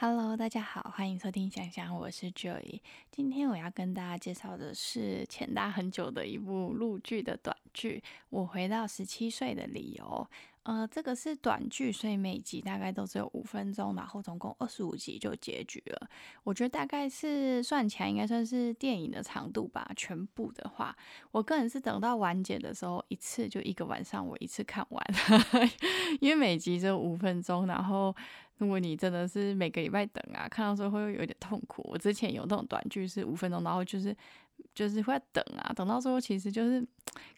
[0.00, 2.80] Hello，大家好，欢迎收听想想，我是 Joy。
[3.10, 8.00] 今天我要跟大家介绍的是前大很久的一部陆剧的短剧
[8.30, 10.04] 《我回到十七岁的理由》。
[10.62, 16.08] 呃，这个是短剧，所以每集大概都只有五分钟，然后总共二十五集就结局了。
[16.44, 19.90] 我觉得大概是算起来应该算是电影的长度吧。
[19.96, 20.94] 全部的话，
[21.32, 25.04] 我个人是等到完结的时候，一次就一个晚上，我一次看完，
[26.20, 27.66] 因为每集只有五分钟。
[27.66, 28.14] 然后，
[28.58, 31.82] 如果你真的是每个礼拜等啊，看到时候会有点痛苦。
[31.90, 34.14] 我之前有那种短剧是五分钟，然后就是
[34.74, 36.86] 就是会等啊，等到最后其实就是。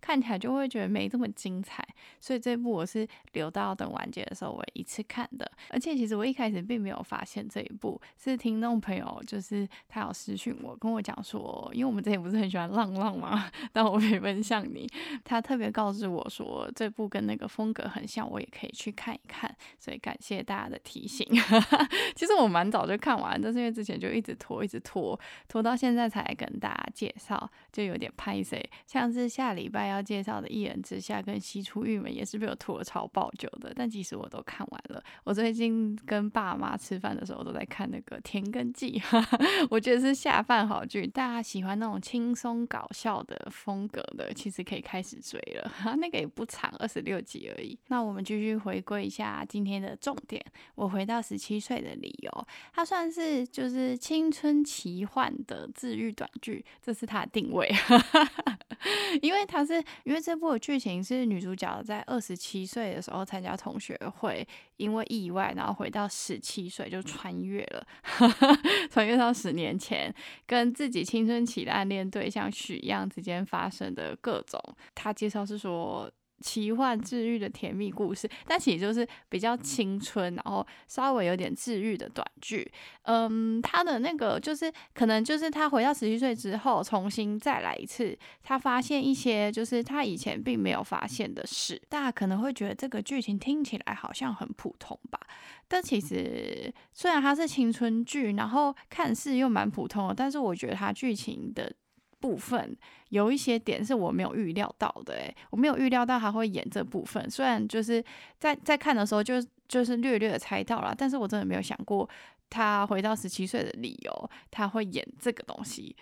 [0.00, 1.86] 看起来就会觉得没这么精彩，
[2.20, 5.50] 所以这部我是留到等完结的时候我一次看的。
[5.68, 13.50] 而且其实我一开始并没有发现这一部，是听众朋友就是他有私讯我跟我讲说，因为我们之前不是很喜欢浪浪吗？
[13.72, 14.88] 但我没分享你，
[15.24, 19.54] 他特别告诉我说这部跟那个风格很像，我也可以去看一看。
[19.78, 21.26] 所以感谢大家的提醒。
[22.16, 25.18] 其实我蛮早就看完，但是因为之前就一直拖，一直拖，
[25.48, 35.02] 拖到现在才跟大家介绍，就有点拍谁，像是下礼礼拜要介绍的《一人之下》跟《西出玉门》也是被我拖了超爆久的，但其实我都看完了。
[35.24, 38.98] 我最近跟爸妈吃饭的时候都在看那个《田耕记》，
[39.70, 41.06] 我觉得是下饭好剧。
[41.06, 45.70] 大家喜欢那种轻松搞笑的风格的，其实可以开始追了。
[46.00, 47.78] 那个也不长，二十六集而已。
[47.88, 50.42] 那我们继续回归一下今天的重点。
[50.74, 57.70] 我回到十七岁的理由，它算是就是青春奇幻的治愈短剧，这是它的定位。
[59.20, 67.86] 因为他是因为这部的剧情是女主角在二十七岁的时候参加同学会，因为意外然后回到十七岁就穿越了，
[68.88, 70.14] 穿越到十年前，
[70.46, 74.60] 跟自己青春期的暗恋对象许样之间发生的各种。
[74.94, 76.10] 他介绍是说。
[76.40, 82.70] 奇幻治愈的甜蜜故事，但其实就是比较青春，然后稍微有点治愈的短剧。
[83.02, 91.80] 嗯，他的那个就是可能就是他回到十七岁之后，重新再来一次，他发现一些就是他以前并没有发现的事。
[91.88, 95.20] 大家可能会觉得这个剧情听起来好像很普通吧，
[95.68, 101.72] 但其实虽然它是青春剧，然后看似又蛮普通的，但是我觉得它剧情的。
[102.20, 102.76] 部分
[103.08, 105.14] 有一些点是我没有预料到的，
[105.50, 107.28] 我没有预料到他会演这部分。
[107.30, 108.04] 虽然就是
[108.38, 109.34] 在在看的时候就
[109.66, 112.08] 就是略略的猜到了，但是我真的没有想过
[112.48, 115.96] 他回到十七岁的理由，他会演这个东西。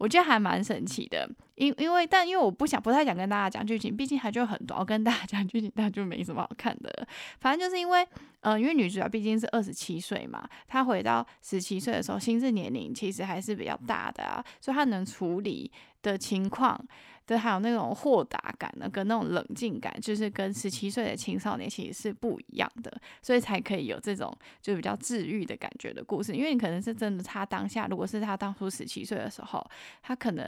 [0.00, 7.06] 我觉得还蛮神奇的，因因为但因为我不想不太想跟大家讲剧情，毕竟还就很多，我跟大家讲剧情，大家就没什么好看的。
[7.38, 8.08] 反正就是因为，
[8.40, 16.82] 嗯，因为女主角毕竟是二十七岁嘛，她回到十七岁的时候，心智年龄其实还是比较大的啊，所以她能处理的情况。
[17.30, 22.92] 对，还有那种豁达感呢，跟那种冷静感，就是跟十七岁的青少年其实是不一样的，
[23.22, 26.34] 所以才可以有这种就比较治愈的感觉的故事。
[26.34, 29.64] 因为你可能是真的，他当下如果是他当初十七岁的时候，
[30.02, 30.44] 他可能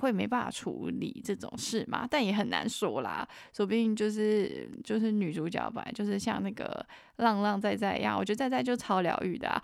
[0.00, 6.84] 会没办法处理这种事嘛，但也很难说啦，说不定就是就是女主角本来就是像那个。
[7.16, 9.62] 浪浪在在一样，我觉得在在就超疗愈的啊。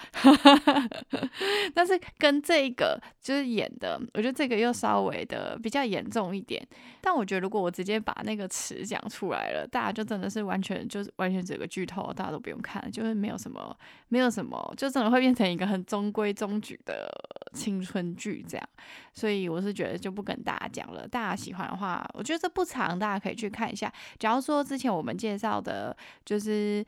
[1.74, 6.51] 但是跟这个就是演的，我觉得这个又稍微的比较严重一点。
[7.00, 13.76] 但我觉得如果我直接把那个词讲出来了，大家就真的是完全就是完全整个剧透，大家都不用看，就是没有什么
[14.08, 17.08] 没有什么，就真的会变成一个很中规中矩的
[17.54, 18.68] 青春剧这样。
[19.12, 21.06] 所以我是觉得就不跟大家讲了。
[21.06, 23.92] 大家喜欢的话，我觉得这不长，大家可以去看一下。
[24.18, 26.84] 假如说之前我们介绍的，就是。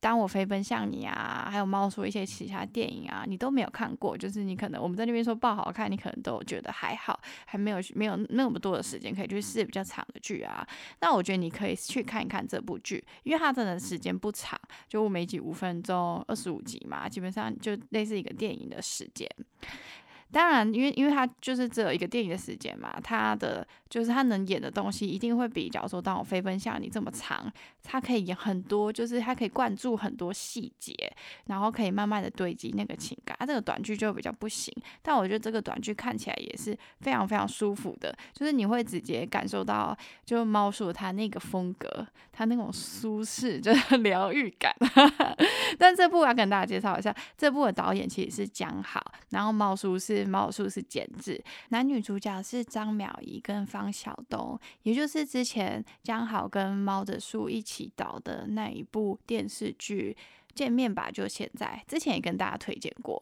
[0.00, 10.66] 当我飞奔向你啊，还有猫叔一些其他电影啊，你都没有看过，就是你可能我们在那边说不好看，你可能都觉得还好，还没有没有那么多的时间可以去试比较长的剧啊。
[11.00, 19.28] 那我觉得你可以去看一看这部剧，因为它真的时间不长，就每集五分钟，二十五集嘛，基本上就类似一个电影的时间。
[20.32, 27.50] 当然，因为因为它就是只有一个电影的时间嘛，它的就是他能演的东西一定会比，假如说当我飞奔向你这么长，
[27.84, 30.92] 他可以演很多，就是他可以灌注很多细节，
[31.46, 33.36] 然后可以慢慢的堆积那个情感。
[33.38, 44.74] 他这个短剧就比较不行，但我觉得这个短剧看起来也是非常非常舒服的，就是你会直接感受到，就猫叔他那个风格，他那种舒适，就是疗愈感。
[45.78, 49.00] 但这部我要跟大家介绍一下，这部的导演其实是江好，
[49.30, 50.15] 然后猫叔是。
[50.24, 60.16] 猫叔是剪纸，男女主角是张淼怡跟方晓东，也就是之前江好跟猫的树一起导的那一部电视剧
[60.54, 63.20] 《见面吧》，就现在之前也跟大家推荐过，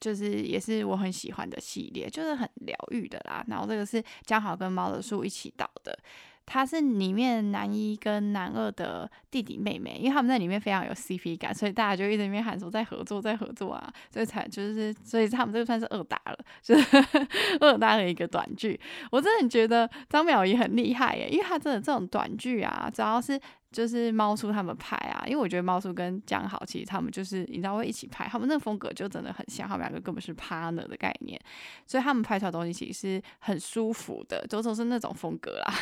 [0.00, 3.44] 就是也是我很喜欢的系列，就是很疗愈的啦。
[3.48, 5.98] 然后这个是江好跟猫的树一起导的。
[6.46, 16.96] 他是里面男一跟男二的弟弟妹妹，因为他们在里面非常有 CP 感，所以大家就一直在喊说在合作，在合作啊，所以才就是所以他们这个算是二搭了，就是
[17.60, 18.78] 二搭的一个短剧。
[19.10, 23.40] 我真的觉得张淼怡很厉害耶，因为他真的这种短剧啊，主要是。
[23.74, 31.38] 就是猫叔他们拍啊，因为我觉得猫叔跟江豪其实他们就是你知道会一起拍，他们那个风格就真的很像，他们两个根本是 partner 的概念，
[31.84, 35.74] 所以他们拍出来东西其实是很舒服的，都都是那种风格啦。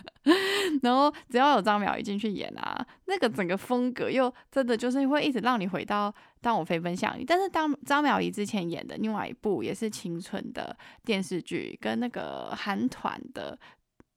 [0.82, 7.26] 然后只要有张淼怡进去演啊，那个整个风格又真的就是会一直让你回到当我飞奔向你。
[7.26, 10.74] 但是当张淼怡之前演的另外一部也是青春的
[11.04, 13.58] 电视剧，跟那个韩团的。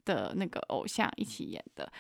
[0.08, 1.92] 的那个偶像一起演的，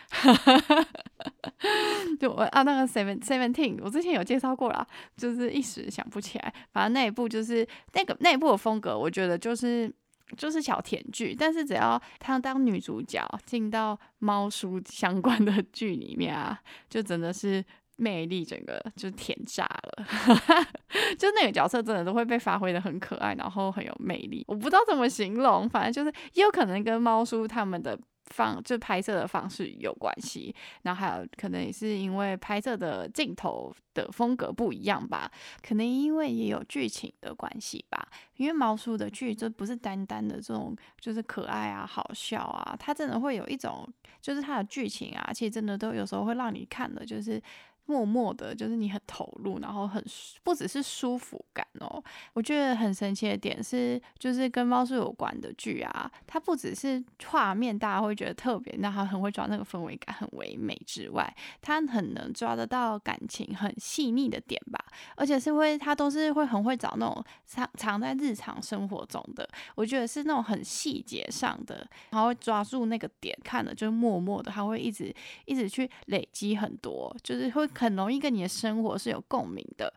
[2.18, 4.88] 就我啊那个 Seven Seventeen，我之前有介绍过啦，
[5.18, 6.54] 就是一时想不起来。
[6.71, 9.94] 反正那一部就是那个那一部的风格，我觉得就是
[10.38, 16.57] 就是小甜剧，但是只要她当女主角进到猫叔相关的剧里面啊，
[16.89, 17.63] 就真的是。
[17.97, 20.05] 魅力整个就甜炸了，
[21.17, 24.44] 就那个角色真的都会被发挥的很可爱，然后很有魅力。
[24.47, 30.53] 我不知道怎么形容，反正就是也有可能跟猫叔他们的方就拍摄的方式有关系，
[30.83, 35.31] 然后还有可能也是因为拍摄的镜头的风格不一样吧，
[35.67, 38.07] 可能因为也有剧情的关系吧。
[38.35, 43.88] 因为猫叔的剧就不是单单的这种就是可爱啊、好笑啊，它真的会有一种
[44.21, 47.41] 就是它的剧情啊，其实真的都有时候会让你看的就是。
[47.88, 50.04] 默默的，就是你很投入，然后很
[50.44, 52.04] 不只是舒服感哦。
[52.34, 64.86] 我觉得很神奇的点是，就是跟猫叔有关的剧啊，它不只是画面大家会觉得特别，那它很会抓那个氛围感，很唯美之外，它很能抓得到感情很细腻的点吧。
[65.15, 75.15] 而且是会，他都是会很会找那种藏藏在日常生活中的，我觉得是那种很细节上的，然后抓住那个点看的就是默默的，他会一直
[75.45, 77.65] 一直去累积很多，就是会。
[77.77, 79.94] 很容易跟你的生活是有共鸣的。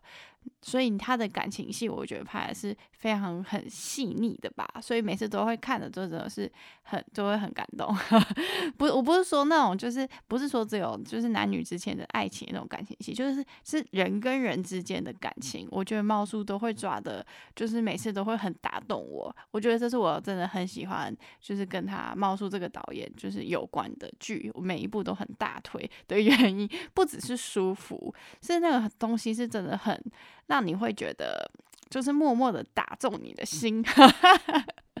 [0.61, 6.51] 所以他的感情戏，我觉得拍的是非常很细腻的吧，所以每次都会看的，就真的是
[6.83, 7.95] 很就会很感动。
[8.77, 15.67] 不，我不是说那种，就是不是说只有就是男女之间的爱情那种感情戏，就是是人跟人之间的感情。
[15.71, 19.35] 我觉得猫叔都会抓的，就是每次都会很打动我。
[19.49, 29.99] 我觉得这是我真的很喜欢，就是跟他猫叔这个导演就是有关的剧，我每一部都很大推的原因，不只是舒服，是那个东西是真的很。
[30.51, 31.49] 让你会觉得，
[31.89, 33.81] 就是默默的打中你的心。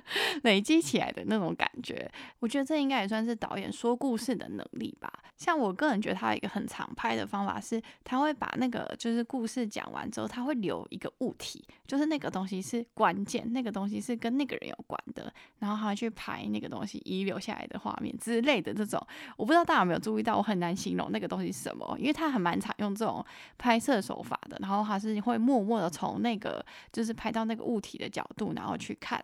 [0.43, 2.09] 累积起来的那种感觉，
[2.39, 5.11] 我觉得这应该也算是导演说故事的能力吧。
[5.37, 19.01] 像我个人觉得他有一个很常拍的方法是，他会把那个就是故事讲完之后，他会留一个物体，就是那个东西是关键，那个东西是跟那个人有关的，然后他去拍那个东西遗留下来的画面之类的这种。
[19.35, 23.25] 我不知道大家有没有注意到，我很难形容那个东西是什么，因为他很蛮常用这种
[23.57, 29.23] 拍摄手法的，然后他是会默默的从那个就是拍到那个物体的角度，然后去看。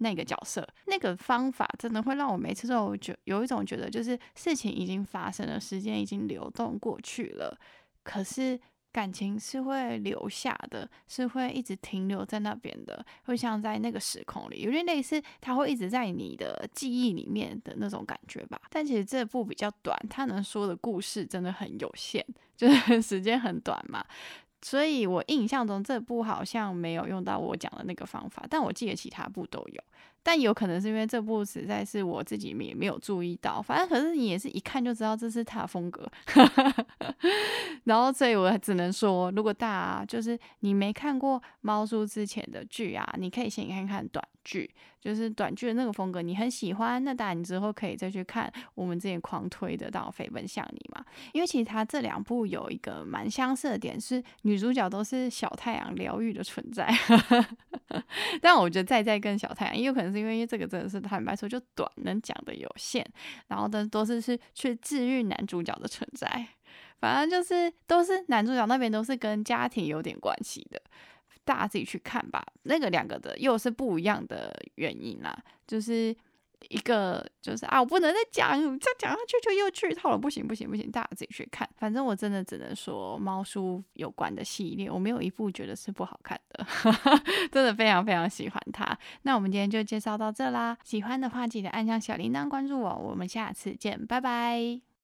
[0.00, 7.58] 那个角色，那个方法真的会让我每次都觉有一种觉得，就是事情已经发生了，时间已经流动过去了，
[8.02, 8.58] 可是
[8.92, 18.60] 感情是会留下的，是会一直停留在那边的，会像在那个时空里，有点类似，它会一直在你的记忆里面的那种感觉吧。
[18.68, 22.24] 但其实这部比较短，它能说的故事真的很有限，
[22.56, 24.04] 就是时间很短嘛。
[24.62, 29.82] 所以我印象中这部好像没有用到我讲的那个方法，但我记得其他部都有。
[30.22, 36.06] 但有可能是因为这部实在是我自己也没有注意到，反正可是你也是一看就知道这是他风格。
[37.84, 51.02] 然后所以我只能说，如果大家就是你没看过猫叔之前的剧啊，你可以先看看短剧，就是短剧的那个风格你很喜欢，那当然你之后可以再去看我们之前狂推的《到飞奔向你》嘛。
[51.32, 56.86] 因为其实他这两部有一个蛮相似的点，是女主角都是小太阳疗愈的存在。
[58.42, 60.09] 但我觉得再再跟小太阳也有可能。
[60.10, 63.04] 是因为这个真的是坦白说就短，能讲的有限，
[63.48, 66.46] 然后的都是是去治愈男主角的存在，
[66.98, 70.80] 反正就是都是男主角那边都是跟家庭有点关系的，
[71.44, 72.44] 大家自己去看吧。
[72.64, 75.36] 那个两个的又是不一样的原因啦，
[75.66, 76.16] 就是。
[76.68, 81.66] 一个就是啊，我不能再讲，再讲下去就又剧透了，不行不行不行，大家自己去看。
[81.78, 86.38] 反正我真的只能说，猫叔有关的系列，我没有一部觉得是不好看，
[87.50, 88.96] 真的非常非常喜欢它。
[89.22, 94.89] 那我们今天就介绍到这啦，喜欢的话记得按下小铃铛关注我，我们下次见，拜拜。